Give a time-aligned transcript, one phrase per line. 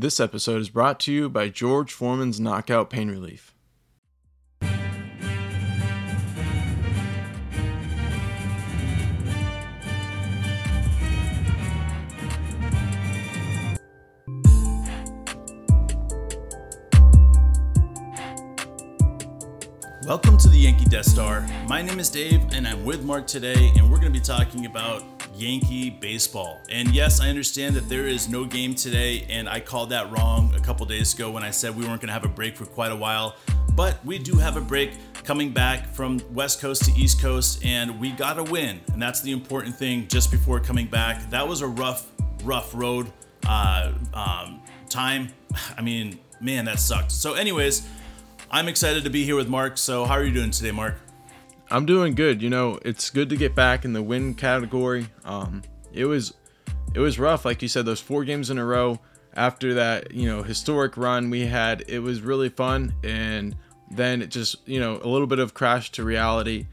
[0.00, 3.52] This episode is brought to you by George Foreman's Knockout Pain Relief.
[20.06, 21.44] Welcome to the Yankee Death Star.
[21.66, 24.66] My name is Dave, and I'm with Mark today, and we're going to be talking
[24.66, 26.60] about Yankee baseball.
[26.68, 30.52] And yes, I understand that there is no game today, and I called that wrong
[30.56, 32.66] a couple days ago when I said we weren't going to have a break for
[32.66, 33.36] quite a while.
[33.74, 38.00] But we do have a break coming back from West Coast to East Coast, and
[38.00, 41.30] we got a win, and that's the important thing just before coming back.
[41.30, 42.10] That was a rough,
[42.42, 43.12] rough road
[43.46, 45.28] uh, um, time.
[45.76, 47.12] I mean, man, that sucked.
[47.12, 47.86] So, anyways,
[48.50, 49.78] I'm excited to be here with Mark.
[49.78, 50.96] So, how are you doing today, Mark?
[51.70, 52.42] I'm doing good.
[52.42, 55.08] You know, it's good to get back in the win category.
[55.24, 56.34] Um, it was
[56.94, 58.98] it was rough, like you said, those four games in a row.
[59.34, 63.54] After that, you know, historic run we had, it was really fun, and
[63.90, 66.66] then it just, you know, a little bit of crash to reality.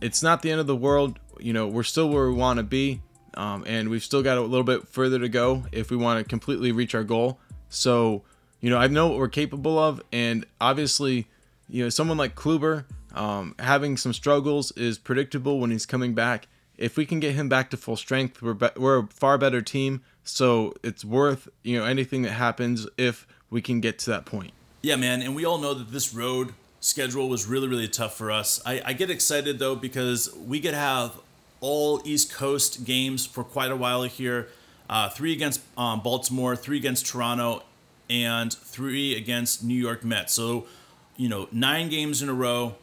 [0.00, 1.18] It's not the end of the world.
[1.38, 3.00] You know, we're still where we want to be,
[3.34, 6.28] um, and we've still got a little bit further to go if we want to
[6.28, 7.38] completely reach our goal.
[7.70, 8.24] So
[8.60, 11.26] you know, I know what we're capable of, and obviously,
[11.70, 16.48] you know, someone like Kluber um, having some struggles is predictable when he's coming back.
[16.76, 19.62] If we can get him back to full strength, we're be- we're a far better
[19.62, 20.02] team.
[20.24, 24.52] So it's worth you know anything that happens if we can get to that point.
[24.82, 28.30] Yeah, man, and we all know that this road schedule was really really tough for
[28.30, 28.62] us.
[28.64, 31.20] I, I get excited though because we to have
[31.60, 34.48] all East Coast games for quite a while here.
[34.88, 37.62] Uh, three against um, Baltimore, three against Toronto,
[38.08, 40.32] and three against New York Mets.
[40.32, 40.66] So,
[41.20, 42.76] you know, nine games in a row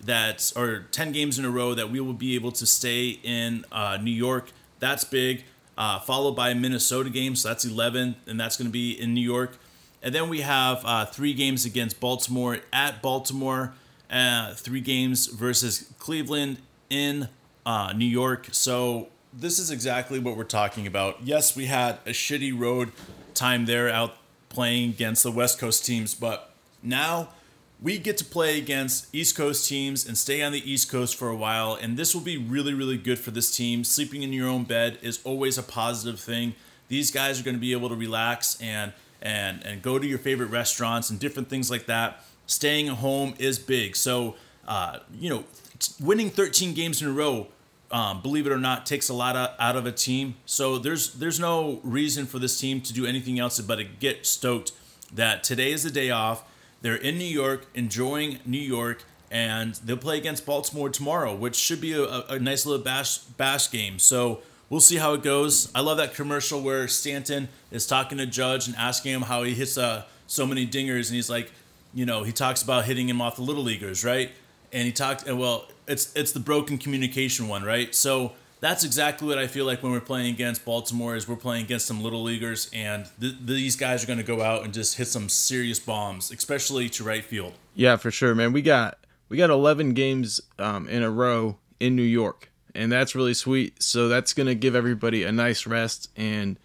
[0.00, 3.64] that, or 10 games in a row that we will be able to stay in
[3.70, 4.50] uh, New York.
[4.80, 5.44] That's big.
[5.78, 7.36] Uh, followed by a Minnesota game.
[7.36, 9.56] So that's 11, and that's going to be in New York.
[10.02, 13.72] And then we have uh, three games against Baltimore at Baltimore,
[14.10, 16.58] uh, three games versus Cleveland
[16.90, 17.28] in
[17.64, 18.48] uh, New York.
[18.50, 21.22] So this is exactly what we're talking about.
[21.22, 22.90] Yes, we had a shitty road
[23.32, 24.16] time there out
[24.48, 26.52] playing against the West Coast teams, but
[26.82, 27.28] now
[27.82, 31.28] we get to play against East Coast teams and stay on the East Coast for
[31.28, 31.74] a while.
[31.74, 33.84] And this will be really, really good for this team.
[33.84, 36.54] Sleeping in your own bed is always a positive thing.
[36.88, 38.92] These guys are going to be able to relax and
[39.22, 42.24] and and go to your favorite restaurants and different things like that.
[42.46, 43.94] Staying at home is big.
[43.96, 44.34] So,
[44.66, 45.44] uh, you know,
[46.00, 47.48] winning 13 games in a row
[47.90, 50.36] um, believe it or not, takes a lot of, out of a team.
[50.46, 54.26] So there's there's no reason for this team to do anything else but to get
[54.26, 54.72] stoked
[55.12, 56.44] that today is the day off.
[56.82, 61.80] They're in New York, enjoying New York, and they'll play against Baltimore tomorrow, which should
[61.80, 63.98] be a, a nice little bash bash game.
[63.98, 65.70] So we'll see how it goes.
[65.74, 69.54] I love that commercial where Stanton is talking to Judge and asking him how he
[69.54, 71.52] hits uh, so many dingers, and he's like,
[71.94, 74.30] you know, he talks about hitting him off the little leaguers, right?
[74.72, 77.94] And he talked, well, it's it's the broken communication one, right?
[77.94, 81.64] So that's exactly what I feel like when we're playing against Baltimore is we're playing
[81.64, 84.96] against some little leaguers and th- these guys are going to go out and just
[84.96, 87.54] hit some serious bombs, especially to right field.
[87.74, 88.52] Yeah, for sure, man.
[88.52, 93.14] We got we got 11 games um, in a row in New York, and that's
[93.14, 93.82] really sweet.
[93.82, 96.58] So that's going to give everybody a nice rest, and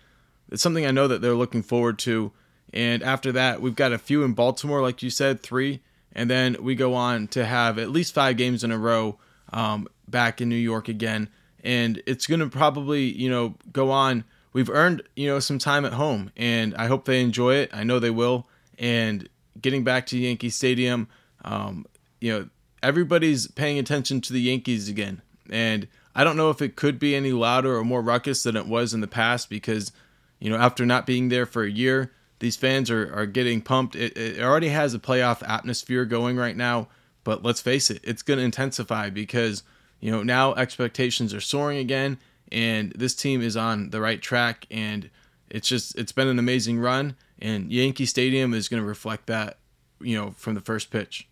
[0.51, 2.31] it's something I know that they're looking forward to.
[2.73, 5.81] And after that, we've got a few in Baltimore, like you said, three
[6.15, 9.19] and then we go on to have at least five games in a row
[9.51, 11.27] um, back in New York again,
[11.65, 14.23] and it's going to probably you know go on.
[14.53, 17.71] We've earned you know some time at home, and I hope they enjoy it.
[17.73, 18.47] I know they will.
[18.79, 19.27] And
[19.59, 21.09] getting back to Yankee Stadium,
[21.43, 21.85] um,
[22.21, 22.49] you know
[22.81, 27.15] everybody's paying attention to the Yankees again, and I don't know if it could be
[27.15, 29.91] any louder or more ruckus than it was in the past because
[30.39, 33.95] you know after not being there for a year these fans are, are getting pumped.
[33.95, 36.87] It, it already has a playoff atmosphere going right now,
[37.23, 39.63] but let's face it, it's going to intensify because,
[40.05, 42.19] you know, now expectations are soaring again
[42.51, 45.09] and this team is on the right track and
[45.49, 49.57] it's just it's been an amazing run and Yankee Stadium is going to reflect that,
[49.99, 51.27] you know, from the first pitch.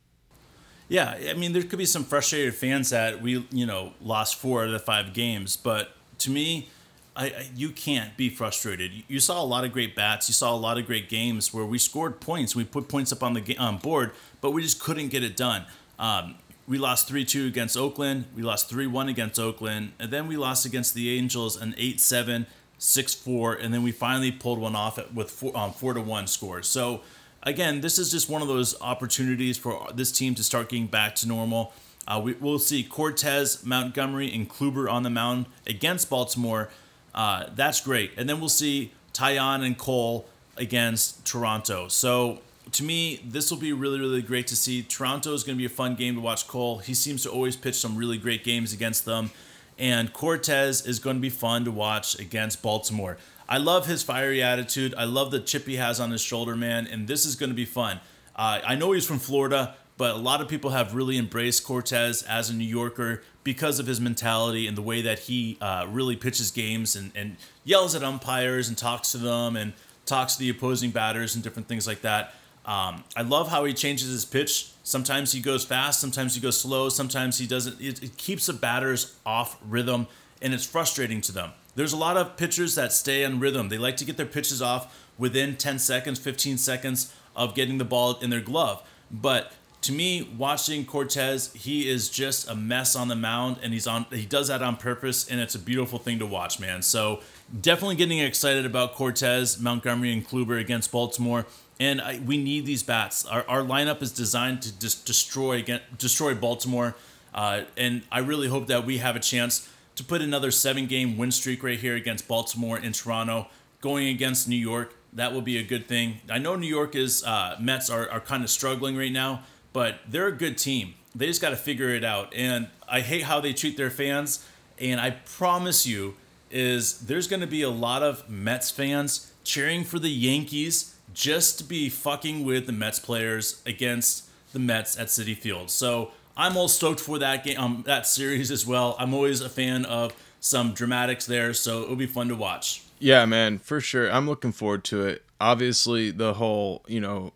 [0.89, 4.63] Yeah, I mean there could be some frustrated fans that we, you know, lost 4
[4.63, 6.69] out of the 5 games, but to me,
[7.15, 8.91] I, I, you can't be frustrated.
[9.07, 10.27] You saw a lot of great bats.
[10.27, 12.55] You saw a lot of great games where we scored points.
[12.55, 15.65] We put points up on the um, board, but we just couldn't get it done.
[15.99, 16.37] Um,
[16.68, 18.25] we lost 3 2 against Oakland.
[18.36, 19.94] We lost 3 1 against Oakland.
[20.00, 23.54] And then we lost against the Angels an 8 7, 6 4.
[23.54, 26.68] And then we finally pulled one off with 4, um, 4 to 1 scores.
[26.68, 27.01] So,
[27.44, 31.15] again, this is just one of those opportunities for this team to start getting back
[31.15, 31.74] to normal.
[32.07, 36.69] Uh, we, will see Cortes, Montgomery, and Kluber on the mound against Baltimore.
[37.15, 38.12] Uh, that's great.
[38.18, 40.27] And then we'll see Taillon and Cole
[40.57, 41.88] against Toronto.
[41.88, 42.39] So
[42.71, 44.83] to me, this will be really, really great to see.
[44.83, 46.80] Toronto is going to be a fun game to watch Cole.
[46.80, 49.31] He seems to always pitch some really great games against them.
[49.77, 53.18] And Cortes is going to be fun to watch against Baltimore.
[53.50, 54.94] I love his fiery attitude.
[54.98, 56.88] I love the chip he has on his shoulder, man.
[56.88, 58.00] And this is going to be fun.
[58.36, 62.24] Uh, I know he's from Florida, but a lot of people have really embraced Cortes
[62.24, 66.15] as a New Yorker because of his mentality and the way that he uh, really
[66.15, 69.74] pitches games and, and yells at umpires and talks to them and
[70.06, 72.33] talks to the opposing batters and different things like that.
[72.65, 74.71] Um, I love how he changes his pitch.
[74.83, 77.80] Sometimes he goes fast, sometimes he goes slow, sometimes he doesn't.
[77.81, 80.07] It, it keeps the batters off rhythm,
[80.42, 81.51] and it's frustrating to them.
[81.75, 83.69] There's a lot of pitchers that stay on rhythm.
[83.69, 87.86] They like to get their pitches off within 10 seconds, 15 seconds of getting the
[87.86, 88.81] ball in their glove.
[89.12, 93.86] But to me, watching Cortes, he is just a mess on the mound, and he's
[93.86, 94.06] on.
[94.12, 96.81] He does that on purpose, and it's a beautiful thing to watch, man.
[96.81, 97.19] So
[97.62, 101.45] definitely getting excited about Cortes, Montgomery, and Kluber against Baltimore.
[101.79, 103.25] And I, we need these bats.
[103.25, 105.63] Our, our lineup is designed to just destroy
[105.97, 106.95] destroy Baltimore,
[107.33, 111.17] uh, and I really hope that we have a chance to put another seven game
[111.17, 113.47] win streak right here against Baltimore and Toronto,
[113.81, 114.95] going against New York.
[115.13, 116.19] That will be a good thing.
[116.29, 119.43] I know New York is uh, Mets are, are kind of struggling right now
[119.73, 120.93] but they're a good team.
[121.15, 122.33] They just got to figure it out.
[122.33, 124.47] And I hate how they treat their fans.
[124.79, 126.15] And I promise you,
[126.49, 131.57] is there's going to be a lot of Mets fans cheering for the Yankees just
[131.60, 135.69] to be fucking with the Mets players against the Mets at Citi Field.
[135.69, 138.95] So I'm all stoked for that game, um, that series as well.
[139.00, 142.83] I'm always a fan of some dramatics there, so it'll be fun to watch.
[143.00, 144.12] Yeah, man, for sure.
[144.12, 145.24] I'm looking forward to it.
[145.39, 147.33] Obviously, the whole you know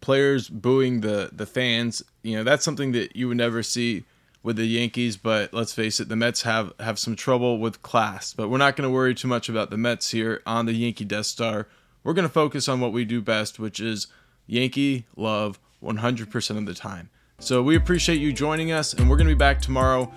[0.00, 2.02] players booing the the fans.
[2.22, 4.04] You know, that's something that you would never see
[4.42, 8.32] with the Yankees, but let's face it, the Mets have have some trouble with class.
[8.32, 11.04] But we're not going to worry too much about the Mets here on the Yankee
[11.04, 11.68] Death Star.
[12.02, 14.06] We're going to focus on what we do best, which is
[14.46, 17.10] Yankee love 100% of the time.
[17.38, 20.12] So we appreciate you joining us, and we're going to be back tomorrow,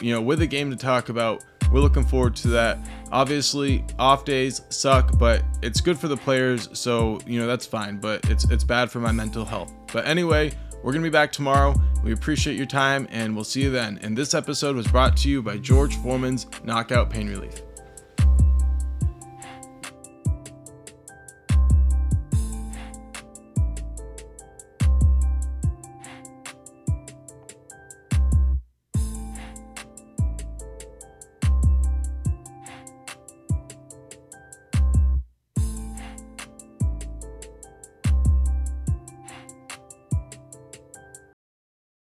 [0.00, 1.44] you know, with a game to talk about.
[1.70, 2.78] We're looking forward to that.
[3.10, 7.96] Obviously, off days suck, but it's good for the players, so you know that's fine.
[7.96, 9.72] But it's it's bad for my mental health.
[9.90, 10.52] But anyway,
[10.82, 11.74] we're gonna be back tomorrow.
[12.04, 13.98] We appreciate your time, and we'll see you then.
[14.02, 17.62] And this episode was brought to you by George Foreman's Knockout Pain Relief.